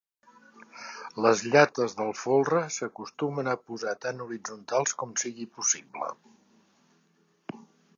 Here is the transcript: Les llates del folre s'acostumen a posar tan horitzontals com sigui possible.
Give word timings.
Les 1.25 1.43
llates 1.55 1.93
del 1.99 2.09
folre 2.21 2.63
s'acostumen 2.77 3.53
a 3.53 3.55
posar 3.69 3.97
tan 4.07 4.27
horitzontals 4.29 4.99
com 5.03 5.17
sigui 5.27 5.51
possible. 5.61 6.13